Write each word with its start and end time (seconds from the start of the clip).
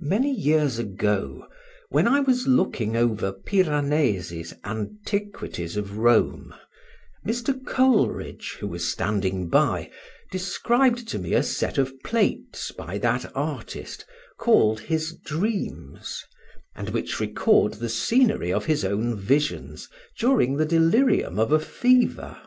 Many 0.00 0.32
years 0.32 0.78
ago, 0.78 1.46
when 1.90 2.08
I 2.08 2.20
was 2.20 2.46
looking 2.46 2.96
over 2.96 3.32
Piranesi's 3.32 4.54
Antiquities 4.64 5.76
of 5.76 5.98
Rome, 5.98 6.54
Mr. 7.26 7.52
Coleridge, 7.66 8.56
who 8.60 8.66
was 8.66 8.90
standing 8.90 9.50
by, 9.50 9.90
described 10.32 11.06
to 11.08 11.18
me 11.18 11.34
a 11.34 11.42
set 11.42 11.76
of 11.76 11.92
plates 12.02 12.70
by 12.72 12.96
that 12.96 13.30
artist, 13.36 14.06
called 14.38 14.80
his 14.80 15.14
Dreams, 15.22 16.24
and 16.74 16.88
which 16.88 17.20
record 17.20 17.74
the 17.74 17.90
scenery 17.90 18.50
of 18.50 18.64
his 18.64 18.86
own 18.86 19.16
visions 19.20 19.90
during 20.18 20.56
the 20.56 20.64
delirium 20.64 21.38
of 21.38 21.52
a 21.52 21.60
fever. 21.60 22.40